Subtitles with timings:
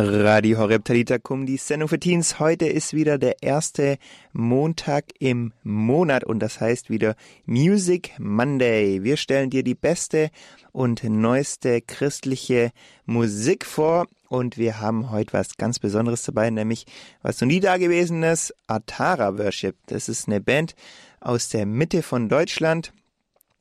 [0.00, 2.38] Radio Horeb Talita Kum, die Sendung für Teens.
[2.38, 3.98] Heute ist wieder der erste
[4.32, 9.02] Montag im Monat und das heißt wieder Music Monday.
[9.02, 10.30] Wir stellen dir die beste
[10.70, 12.70] und neueste christliche
[13.06, 16.86] Musik vor und wir haben heute was ganz Besonderes dabei, nämlich
[17.22, 19.74] was noch nie da gewesen ist, Atara Worship.
[19.86, 20.76] Das ist eine Band
[21.18, 22.92] aus der Mitte von Deutschland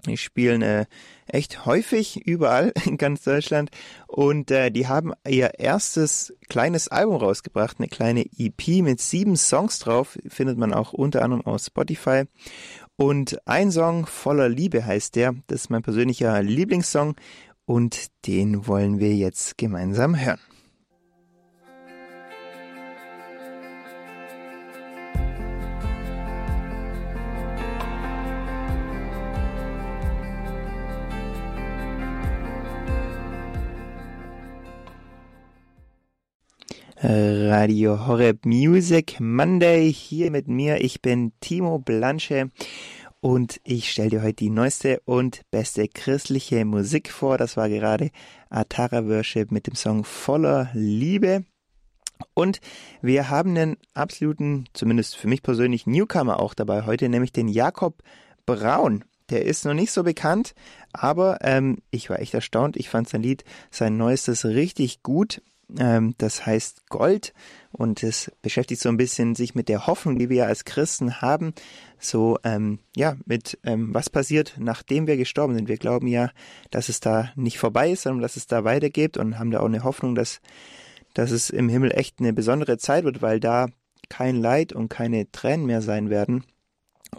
[0.05, 0.85] die spielen äh,
[1.27, 3.71] echt häufig überall in ganz Deutschland
[4.07, 9.79] und äh, die haben ihr erstes kleines Album rausgebracht, eine kleine EP mit sieben Songs
[9.79, 12.23] drauf, findet man auch unter anderem auf Spotify.
[12.95, 17.15] Und ein Song voller Liebe heißt der, das ist mein persönlicher Lieblingssong
[17.65, 20.39] und den wollen wir jetzt gemeinsam hören.
[36.99, 40.81] Radio Horeb Music Monday hier mit mir.
[40.81, 42.49] Ich bin Timo Blanche
[43.21, 47.37] und ich stelle dir heute die neueste und beste christliche Musik vor.
[47.37, 48.09] Das war gerade
[48.49, 51.45] Atara Worship mit dem Song Voller Liebe.
[52.33, 52.61] Und
[53.03, 58.01] wir haben einen absoluten, zumindest für mich persönlich, Newcomer auch dabei heute, nämlich den Jakob
[58.47, 59.05] Braun.
[59.29, 60.55] Der ist noch nicht so bekannt,
[60.93, 62.75] aber ähm, ich war echt erstaunt.
[62.75, 65.43] Ich fand sein Lied, sein neuestes, richtig gut.
[65.77, 67.33] Ähm, das heißt Gold
[67.71, 71.53] und es beschäftigt so ein bisschen sich mit der Hoffnung, die wir als Christen haben,
[71.99, 75.67] so ähm, ja mit ähm, was passiert, nachdem wir gestorben sind.
[75.67, 76.31] Wir glauben ja,
[76.71, 79.65] dass es da nicht vorbei ist, sondern dass es da weitergeht und haben da auch
[79.65, 80.39] eine Hoffnung, dass
[81.13, 83.67] dass es im Himmel echt eine besondere Zeit wird, weil da
[84.07, 86.43] kein Leid und keine Tränen mehr sein werden.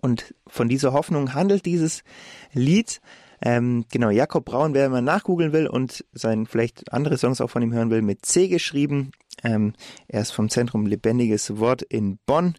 [0.01, 2.05] Und von dieser Hoffnung handelt dieses
[2.53, 3.01] Lied.
[3.41, 7.63] Ähm, genau, Jakob Braun, wer mal nachgoogeln will und sein vielleicht andere Songs auch von
[7.63, 9.13] ihm hören will, mit C geschrieben.
[9.45, 9.75] Ähm,
[10.09, 12.55] er ist vom Zentrum Lebendiges Wort in Bonn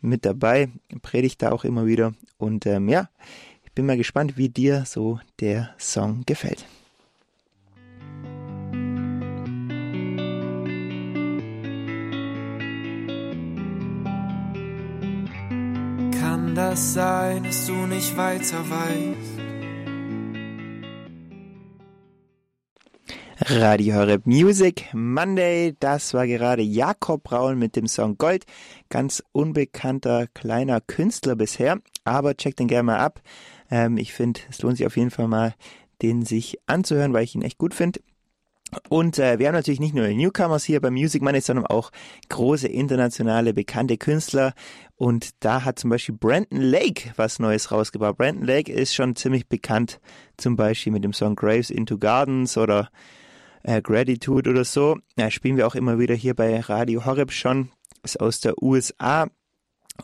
[0.00, 0.68] mit dabei,
[1.02, 2.14] predigt da auch immer wieder.
[2.38, 3.08] Und ähm, ja,
[3.64, 6.64] ich bin mal gespannt, wie dir so der Song gefällt.
[16.20, 19.29] Kann das sein, dass du nicht weiter weißt?
[23.52, 25.74] Radio Horeb Music Monday.
[25.80, 28.44] Das war gerade Jakob Braun mit dem Song Gold.
[28.90, 33.20] Ganz unbekannter kleiner Künstler bisher, aber checkt den gerne mal ab.
[33.68, 35.54] Ähm, ich finde, es lohnt sich auf jeden Fall mal,
[36.00, 38.00] den sich anzuhören, weil ich ihn echt gut finde.
[38.88, 41.90] Und äh, wir haben natürlich nicht nur Newcomers hier beim Music Monday, sondern auch
[42.28, 44.54] große internationale bekannte Künstler.
[44.94, 48.16] Und da hat zum Beispiel Brandon Lake was Neues rausgebracht.
[48.16, 49.98] Brandon Lake ist schon ziemlich bekannt,
[50.36, 52.90] zum Beispiel mit dem Song Graves into Gardens oder
[53.62, 54.98] äh, Gratitude oder so.
[55.16, 57.70] Ja, spielen wir auch immer wieder hier bei Radio Horeb schon.
[58.02, 59.28] Ist aus der USA.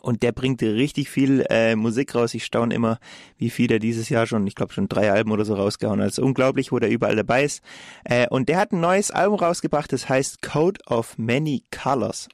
[0.01, 2.33] Und der bringt richtig viel äh, Musik raus.
[2.33, 2.99] Ich staune immer,
[3.37, 6.09] wie viel er dieses Jahr schon, ich glaube schon drei Alben oder so rausgehauen hat.
[6.09, 7.63] Ist unglaublich, wo der überall dabei ist.
[8.03, 12.27] Äh, und der hat ein neues Album rausgebracht, das heißt Code of Many Colors.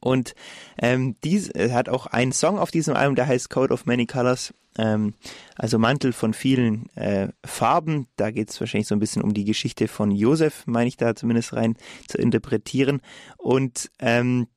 [0.00, 0.34] Und
[0.78, 4.06] ähm, dies er hat auch einen Song auf diesem Album, der heißt Code of Many
[4.06, 5.14] Colors, ähm,
[5.54, 8.08] also Mantel von vielen äh, Farben.
[8.16, 11.14] Da geht es wahrscheinlich so ein bisschen um die Geschichte von Josef, meine ich da
[11.14, 11.76] zumindest rein
[12.08, 13.00] zu interpretieren.
[13.36, 14.48] Und ähm,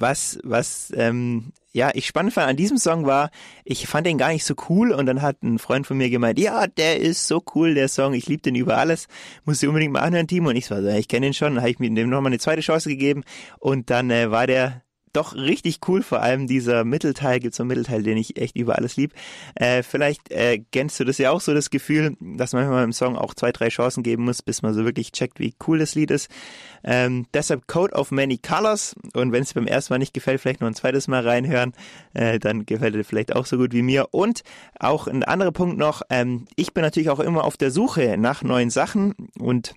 [0.00, 3.30] was, was ähm, ja, ich spannend fand an diesem Song war,
[3.64, 6.38] ich fand den gar nicht so cool und dann hat ein Freund von mir gemeint,
[6.38, 9.08] ja, der ist so cool, der Song, ich liebe den über alles,
[9.44, 10.50] muss du unbedingt mal anhören, Timo.
[10.50, 12.38] Und ich war so, ich kenne den schon, dann habe ich mir dem nochmal eine
[12.38, 13.24] zweite Chance gegeben
[13.58, 14.83] und dann äh, war der
[15.16, 18.76] doch richtig cool, vor allem dieser Mittelteil, gibt so einen Mittelteil, den ich echt über
[18.76, 19.14] alles lieb.
[19.54, 22.92] Äh, vielleicht äh, kennst du das ja auch so, das Gefühl, dass man manchmal im
[22.92, 25.94] Song auch zwei, drei Chancen geben muss, bis man so wirklich checkt, wie cool das
[25.94, 26.30] Lied ist.
[26.82, 30.60] Ähm, deshalb Code of Many Colors und wenn es beim ersten Mal nicht gefällt, vielleicht
[30.60, 31.72] noch ein zweites Mal reinhören,
[32.12, 34.08] äh, dann gefällt es vielleicht auch so gut wie mir.
[34.10, 34.42] Und
[34.78, 38.42] auch ein anderer Punkt noch, ähm, ich bin natürlich auch immer auf der Suche nach
[38.42, 39.74] neuen Sachen und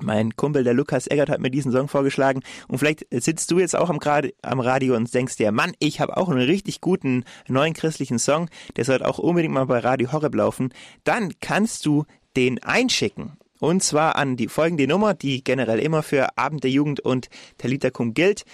[0.00, 2.42] mein Kumpel, der Lukas Eggert, hat mir diesen Song vorgeschlagen.
[2.68, 3.98] Und vielleicht sitzt du jetzt auch am,
[4.42, 8.48] am Radio und denkst dir, Mann, ich habe auch einen richtig guten neuen christlichen Song.
[8.76, 10.72] Der sollte auch unbedingt mal bei Radio Horeb laufen.
[11.04, 12.04] Dann kannst du
[12.36, 13.32] den einschicken.
[13.58, 18.12] Und zwar an die folgende Nummer, die generell immer für Abend der Jugend und Talitakum
[18.12, 18.44] gilt.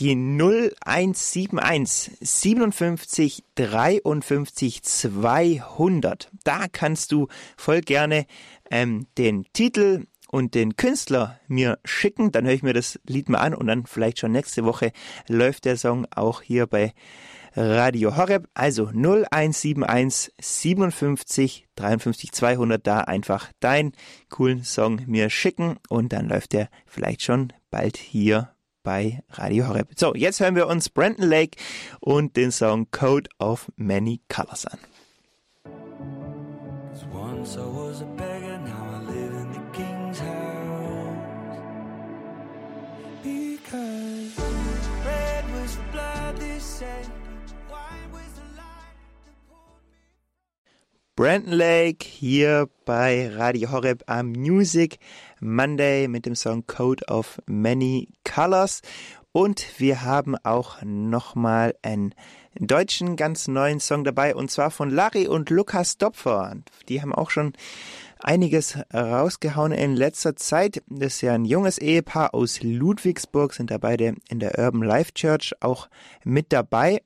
[0.00, 6.28] Die 0171 57 53 200.
[6.42, 8.26] Da kannst du voll gerne
[8.70, 13.38] ähm, den Titel und den Künstler mir schicken, dann höre ich mir das Lied mal
[13.38, 14.92] an und dann vielleicht schon nächste Woche
[15.26, 16.92] läuft der Song auch hier bei
[17.56, 23.92] Radio Horeb, also 0171 57 53 200, da einfach deinen
[24.28, 28.52] coolen Song mir schicken und dann läuft der vielleicht schon bald hier
[28.82, 29.88] bei Radio Horeb.
[29.96, 31.58] So, jetzt hören wir uns Brandon Lake
[32.00, 34.78] und den Song Code of Many Colors an.
[37.10, 39.87] Once I was a beggar, now I live in the king's
[51.18, 55.00] Brandon Lake hier bei Radio Horeb am Music
[55.40, 58.82] Monday mit dem Song Code of Many Colors.
[59.32, 62.14] Und wir haben auch nochmal einen
[62.54, 66.54] deutschen ganz neuen Song dabei und zwar von Larry und Lukas Dopfer.
[66.88, 67.52] Die haben auch schon
[68.20, 70.84] einiges rausgehauen in letzter Zeit.
[70.86, 75.14] Das ist ja ein junges Ehepaar aus Ludwigsburg, sind da beide in der Urban Life
[75.14, 75.88] Church auch
[76.22, 77.00] mit dabei.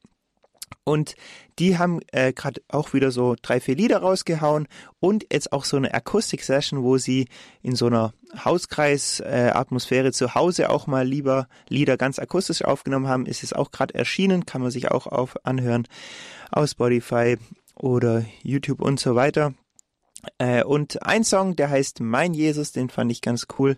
[0.84, 1.14] Und
[1.58, 4.68] die haben äh, gerade auch wieder so drei, vier Lieder rausgehauen
[5.00, 7.28] und jetzt auch so eine Akustik-Session, wo sie
[7.62, 8.14] in so einer
[8.44, 13.26] Hauskreis-Atmosphäre zu Hause auch mal lieber Lieder ganz akustisch aufgenommen haben.
[13.26, 15.86] Ist es auch gerade erschienen, kann man sich auch auf anhören
[16.50, 17.36] auf Spotify
[17.74, 19.54] oder YouTube und so weiter.
[20.38, 23.76] Äh, und ein Song, der heißt Mein Jesus, den fand ich ganz cool.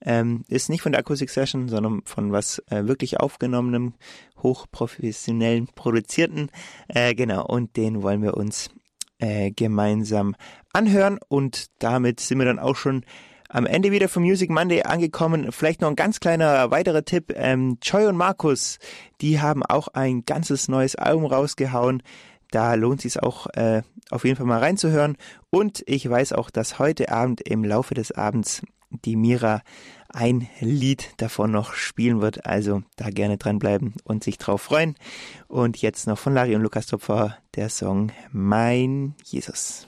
[0.00, 3.94] Ähm, ist nicht von der Akustik Session, sondern von was äh, wirklich aufgenommenem,
[4.42, 6.50] hochprofessionellen, produzierten.
[6.88, 8.70] Äh, genau, und den wollen wir uns
[9.18, 10.36] äh, gemeinsam
[10.72, 11.18] anhören.
[11.28, 13.04] Und damit sind wir dann auch schon
[13.48, 15.52] am Ende wieder vom Music Monday angekommen.
[15.52, 17.32] Vielleicht noch ein ganz kleiner weiterer Tipp.
[17.34, 18.78] Ähm, Joy und Markus,
[19.20, 22.02] die haben auch ein ganzes neues Album rausgehauen.
[22.56, 25.18] Da lohnt es sich auch äh, auf jeden Fall mal reinzuhören.
[25.50, 29.60] Und ich weiß auch, dass heute Abend im Laufe des Abends die Mira
[30.08, 32.46] ein Lied davon noch spielen wird.
[32.46, 34.94] Also da gerne dranbleiben und sich drauf freuen.
[35.48, 39.86] Und jetzt noch von Larry und Lukas Topfer der Song Mein Jesus.